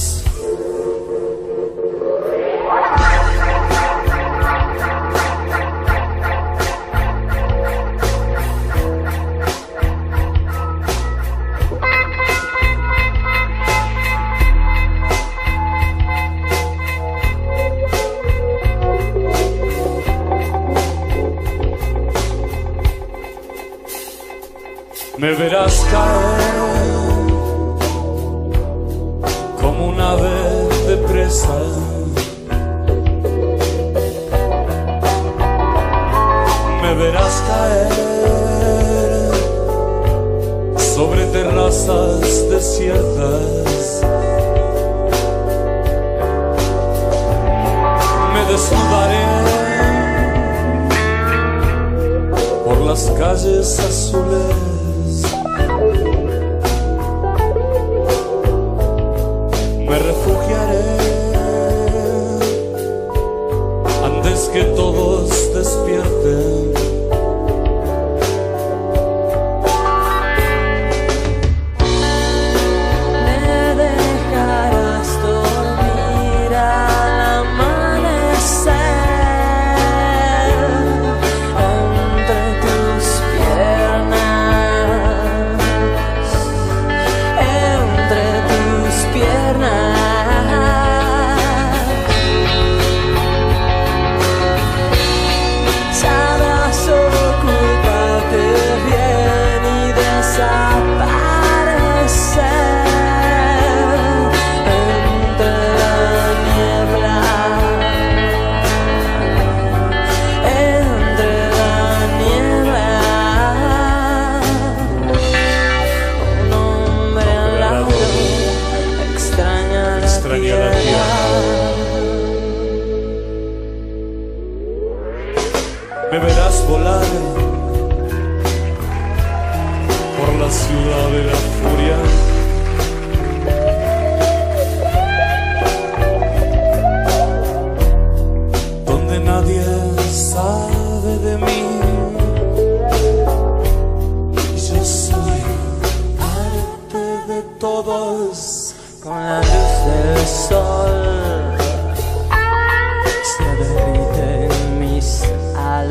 que 64.49 64.63
todos 64.75 65.10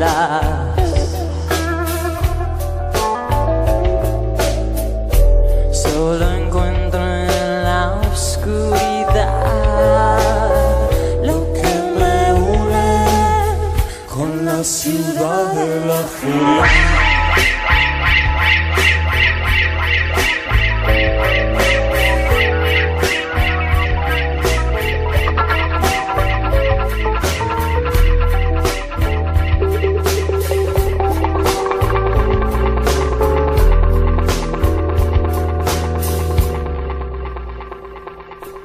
啦。 0.01 0.80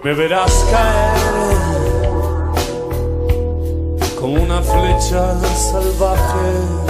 Me 0.06 0.14
verás 0.14 0.64
caer 0.70 1.56
como 4.20 4.40
una 4.40 4.62
flecha 4.62 5.34
salvaje. 5.56 6.85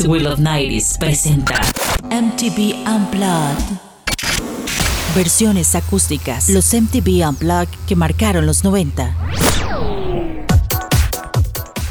Especiales 0.00 0.06
Will 0.06 0.26
of 0.26 0.38
Nights 0.38 0.96
presenta 0.98 1.60
MTV 2.10 2.74
Unplugged. 2.86 3.78
Versiones 5.14 5.74
acústicas. 5.74 6.48
Los 6.48 6.72
MTV 6.72 7.28
Unplugged 7.28 7.68
que 7.86 7.96
marcaron 7.96 8.46
los 8.46 8.64
90. 8.64 9.14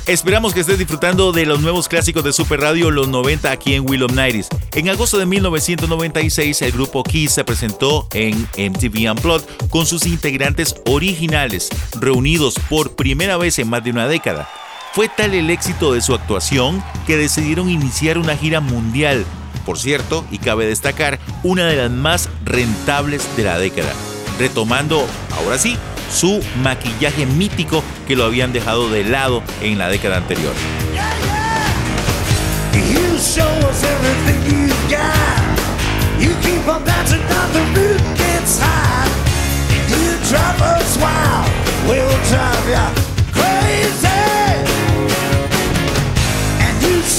Esperamos 0.08 0.54
que 0.54 0.62
estés 0.62 0.80
disfrutando 0.80 1.32
de 1.32 1.46
los 1.46 1.62
nuevos 1.62 1.88
clásicos 1.88 2.24
de 2.24 2.34
Super 2.34 2.62
Radio 2.62 2.90
los 2.90 3.08
90 3.10 3.52
aquí 3.52 3.76
en 3.76 3.88
Will 3.88 4.04
of 4.04 4.14
Nights. 4.14 4.48
En 4.74 4.90
agosto 4.90 5.20
de 5.20 5.28
1996 5.28 6.62
el 6.64 6.72
grupo 6.72 7.04
Kiss 7.04 7.34
se 7.34 7.44
presentó 7.44 8.08
en 8.14 8.36
MTV 8.58 9.12
Unplugged 9.12 9.46
con 9.70 9.86
sus 9.86 10.08
integrantes 10.08 10.76
originales, 10.88 11.70
reunidos 12.00 12.56
por 12.70 12.96
primera 12.96 13.38
vez 13.38 13.60
en 13.60 13.70
más 13.70 13.84
de 13.84 13.92
una 13.92 14.08
década. 14.08 14.50
Fue 14.94 15.08
tal 15.08 15.36
el 15.36 15.52
éxito 15.52 15.94
de 15.94 16.02
su 16.02 16.16
actuación 16.16 16.84
que 17.10 17.18
decidieron 17.18 17.72
iniciar 17.72 18.20
una 18.20 18.38
gira 18.38 18.60
mundial, 18.60 19.26
por 19.66 19.80
cierto, 19.80 20.24
y 20.30 20.38
cabe 20.38 20.68
destacar, 20.68 21.18
una 21.42 21.66
de 21.66 21.76
las 21.76 21.90
más 21.90 22.30
rentables 22.46 23.28
de 23.36 23.46
la 23.46 23.58
década, 23.58 23.92
retomando, 24.38 25.08
ahora 25.36 25.58
sí, 25.58 25.76
su 26.14 26.40
maquillaje 26.62 27.26
mítico 27.26 27.84
que 28.08 28.16
lo 28.16 28.26
habían 28.26 28.54
dejado 28.54 28.92
de 28.92 29.06
lado 29.06 29.42
en 29.64 29.80
la 29.80 29.90
década 29.90 30.18
anterior. 30.18 30.54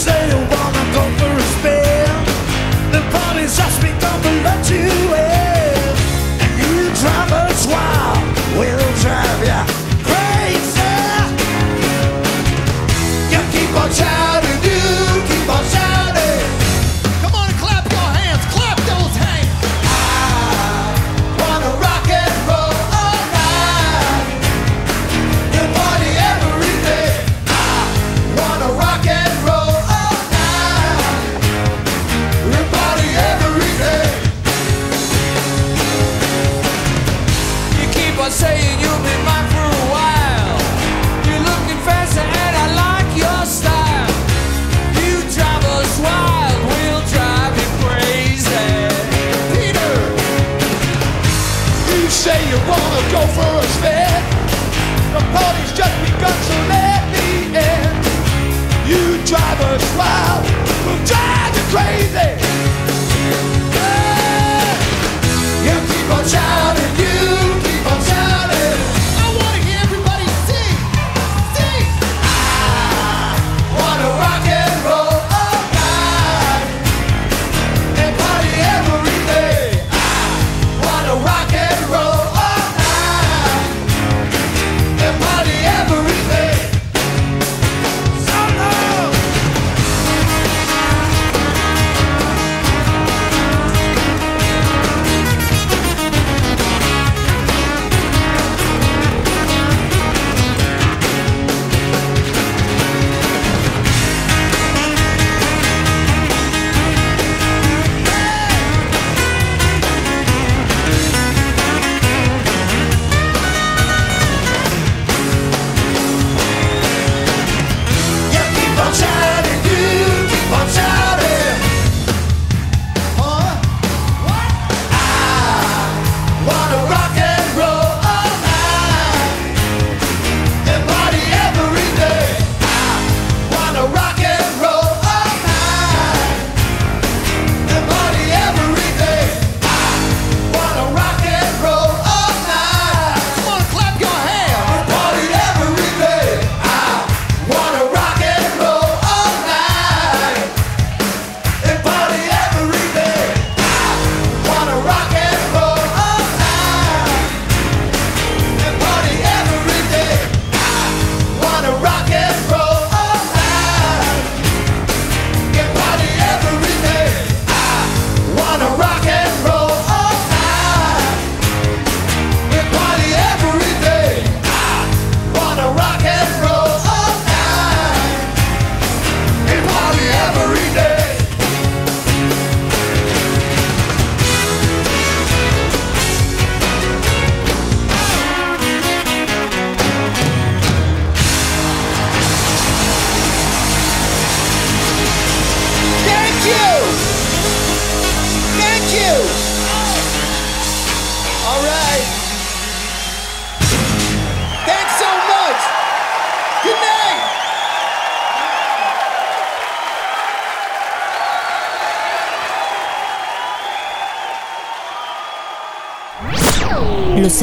Say 0.04 0.20
you 0.32 0.40
wanna 0.54 0.84
go 0.96 1.04
for 1.18 1.32
a 1.44 1.46
spin. 1.54 2.14
The 2.94 3.02
party's 3.12 3.54
just 3.56 3.78
begun 3.82 4.16
to 4.22 4.32
let 4.46 4.62
you 4.70 4.88
in. 4.88 5.92
And 6.42 6.52
you 6.60 6.74
drive 7.02 7.32
us 7.44 7.66
wild. 7.66 8.24
We'll 8.58 8.92
drive 9.04 9.40
ya 9.46 9.79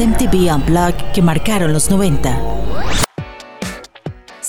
MTV 0.00 0.54
Unplugged 0.54 1.12
que 1.12 1.22
marcaron 1.22 1.72
los 1.72 1.90
90. 1.90 2.77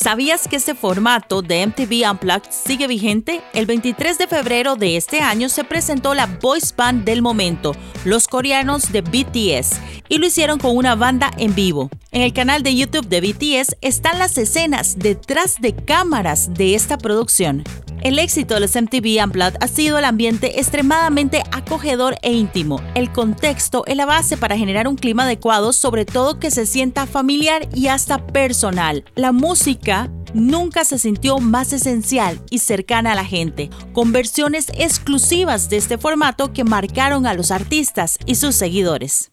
¿Sabías 0.09 0.47
que 0.47 0.55
este 0.55 0.73
formato 0.73 1.43
de 1.43 1.67
MTV 1.67 2.09
Unplugged 2.09 2.49
sigue 2.49 2.87
vigente? 2.87 3.43
El 3.53 3.67
23 3.67 4.17
de 4.17 4.25
febrero 4.25 4.75
de 4.75 4.97
este 4.97 5.21
año 5.21 5.49
se 5.49 5.63
presentó 5.63 6.15
la 6.15 6.25
voice 6.25 6.73
band 6.75 7.05
del 7.05 7.21
momento, 7.21 7.75
los 8.05 8.27
coreanos 8.27 8.91
de 8.91 9.01
BTS, 9.01 9.79
y 10.09 10.17
lo 10.17 10.25
hicieron 10.25 10.57
con 10.57 10.75
una 10.75 10.95
banda 10.95 11.29
en 11.37 11.53
vivo. 11.53 11.91
En 12.11 12.23
el 12.23 12.33
canal 12.33 12.63
de 12.63 12.75
YouTube 12.75 13.07
de 13.07 13.21
BTS 13.21 13.75
están 13.81 14.17
las 14.17 14.35
escenas 14.39 14.97
detrás 14.97 15.61
de 15.61 15.75
cámaras 15.75 16.55
de 16.55 16.73
esta 16.73 16.97
producción. 16.97 17.63
El 18.01 18.17
éxito 18.17 18.53
de 18.53 18.61
los 18.61 18.75
MTV 18.75 19.21
Unplugged 19.23 19.57
ha 19.59 19.67
sido 19.67 19.97
el 19.97 20.05
ambiente 20.05 20.59
extremadamente 20.59 21.43
acogedor 21.51 22.15
e 22.21 22.31
íntimo. 22.31 22.81
El 22.95 23.11
contexto 23.11 23.83
es 23.87 23.97
la 23.97 24.05
base 24.05 24.37
para 24.37 24.57
generar 24.57 24.87
un 24.87 24.95
clima 24.95 25.23
adecuado, 25.23 25.73
sobre 25.73 26.05
todo 26.05 26.39
que 26.39 26.49
se 26.49 26.65
sienta 26.65 27.05
familiar 27.05 27.67
y 27.75 27.87
hasta 27.87 28.25
personal. 28.25 29.03
La 29.15 29.33
música 29.33 29.98
nunca 30.33 30.85
se 30.85 30.99
sintió 30.99 31.39
más 31.39 31.73
esencial 31.73 32.41
y 32.49 32.59
cercana 32.59 33.11
a 33.11 33.15
la 33.15 33.25
gente, 33.25 33.69
con 33.93 34.11
versiones 34.11 34.67
exclusivas 34.75 35.69
de 35.69 35.77
este 35.77 35.97
formato 35.97 36.53
que 36.53 36.63
marcaron 36.63 37.25
a 37.25 37.33
los 37.33 37.51
artistas 37.51 38.17
y 38.25 38.35
sus 38.35 38.55
seguidores. 38.55 39.29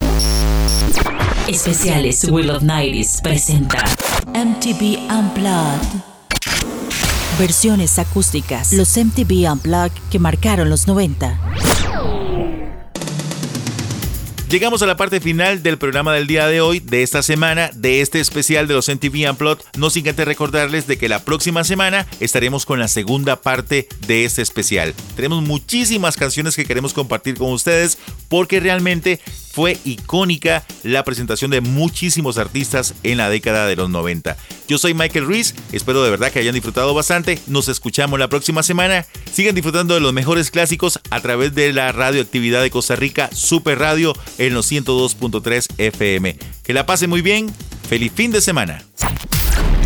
Especiales 1.47 2.25
Will 2.25 2.51
of 2.51 2.62
Nights 2.62 3.21
presenta 3.23 3.85
MTV 4.35 4.99
Unplugged. 5.11 6.01
Versiones 7.39 7.99
acústicas. 7.99 8.73
Los 8.73 8.97
MTV 8.97 9.53
Unplugged 9.53 9.93
que 10.11 10.19
marcaron 10.19 10.71
los 10.71 10.87
90. 10.89 11.39
Llegamos 14.49 14.81
a 14.81 14.87
la 14.87 14.97
parte 14.97 15.21
final 15.21 15.65
del 15.65 15.77
programa 15.77 16.15
del 16.15 16.29
día 16.29 16.47
de 16.47 16.61
hoy, 16.61 16.79
de 16.79 17.03
esta 17.03 17.25
semana, 17.25 17.69
de 17.75 18.01
este 18.01 18.21
especial 18.21 18.69
de 18.69 18.75
los 18.75 18.89
MTV 18.89 19.29
Unplugged. 19.29 19.65
No 19.77 19.91
sin 19.91 20.09
antes 20.09 20.25
recordarles 20.25 20.87
de 20.87 20.97
que 20.99 21.09
la 21.09 21.25
próxima 21.25 21.65
semana 21.65 22.07
estaremos 22.21 22.65
con 22.65 22.79
la 22.79 22.87
segunda 22.87 23.35
parte 23.43 23.89
de 24.07 24.25
este 24.25 24.43
especial. 24.43 24.95
Tenemos 25.17 25.43
muchísimas 25.43 26.17
canciones 26.17 26.55
que 26.55 26.65
queremos 26.65 26.93
compartir 26.93 27.37
con 27.37 27.51
ustedes 27.51 27.99
porque 28.29 28.61
realmente 28.61 29.20
fue 29.57 29.79
icónica 29.87 30.64
la 30.83 31.03
presentación 31.03 31.51
de 31.51 31.62
muchísimos 31.62 32.37
artistas 32.37 32.95
en 33.03 33.16
la 33.16 33.31
década 33.31 33.66
de 33.66 33.74
los 33.74 33.89
90. 33.89 34.37
Yo 34.68 34.77
soy 34.77 34.93
Michael 34.93 35.24
Ruiz, 35.24 35.55
espero 35.72 36.03
de 36.05 36.11
verdad 36.11 36.31
que 36.31 36.41
hayan 36.41 36.53
disfrutado 36.53 36.93
bastante. 36.93 37.39
Nos 37.47 37.68
escuchamos 37.68 38.18
la 38.18 38.29
próxima 38.29 38.62
semana. 38.62 39.07
Sigan 39.33 39.55
disfrutando 39.55 39.95
de 39.95 40.01
los 40.01 40.12
mejores 40.12 40.51
clásicos 40.51 41.01
a 41.09 41.20
través 41.20 41.55
de 41.55 41.72
la 41.72 41.91
radioactividad 41.93 42.61
de 42.61 42.70
Costa 42.70 42.97
Rica, 42.97 43.31
Super 43.33 43.79
Radio, 43.79 44.12
en 44.37 44.53
los 44.53 44.70
102.3 44.70 45.66
FM. 45.79 46.37
Que 46.62 46.74
la 46.74 46.85
pasen 46.85 47.09
muy 47.09 47.22
bien. 47.22 47.51
Feliz 47.89 48.12
fin 48.14 48.33
de 48.33 48.43
semana. 48.43 48.85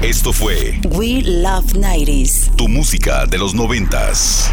Esto 0.02 0.32
fue 0.32 0.80
We 0.88 1.22
Love 1.22 1.74
90s. 1.74 2.56
tu 2.56 2.66
música 2.68 3.26
de 3.26 3.38
los 3.38 3.54
noventas. 3.54 4.50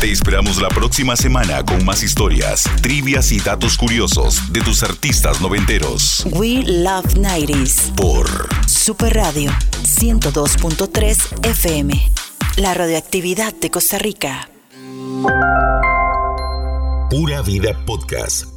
Te 0.00 0.12
esperamos 0.12 0.60
la 0.60 0.68
próxima 0.68 1.16
semana 1.16 1.64
con 1.64 1.84
más 1.84 2.02
historias, 2.02 2.64
trivias 2.82 3.32
y 3.32 3.40
datos 3.40 3.78
curiosos 3.78 4.52
de 4.52 4.60
tus 4.60 4.82
artistas 4.82 5.40
noventeros. 5.40 6.26
We 6.32 6.62
Love 6.66 7.14
90s. 7.14 7.94
Por 7.94 8.28
Super 8.68 9.14
Radio 9.14 9.50
102.3 9.82 11.46
FM. 11.46 12.12
La 12.58 12.74
radioactividad 12.74 13.54
de 13.54 13.70
Costa 13.70 13.98
Rica. 13.98 14.50
Pura 17.08 17.40
Vida 17.40 17.84
Podcast. 17.86 18.55